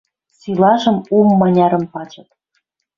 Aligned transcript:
Силажым 0.39 0.97
ум 1.17 1.27
манярым 1.39 1.83
пачыт! 1.93 2.29